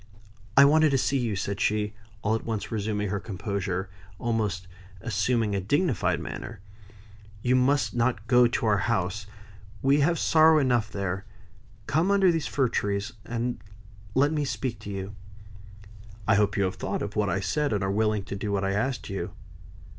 [0.57, 1.93] "I wanted to see you," said she,
[2.23, 4.67] all at once resuming her composure, and almost
[4.99, 6.59] assuming a dignified manner.
[7.43, 9.27] "You must not go down to our house;
[9.83, 11.25] we have sorrow enough there.
[11.85, 13.61] Come under these fir trees, and
[14.15, 15.13] let me speak to you."
[16.27, 18.63] "I hope you have thought of what I said, and are willing to do what
[18.65, 19.33] I asked you."